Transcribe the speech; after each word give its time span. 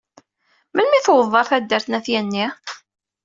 Melmi 0.73 0.99
d-tewwḍeḍ 0.99 1.33
ɣer 1.37 1.45
taddart 1.49 1.87
n 1.89 1.97
At 1.97 2.07
Yanni? 2.11 2.45